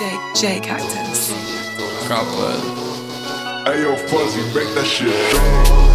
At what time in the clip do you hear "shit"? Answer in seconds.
4.86-5.89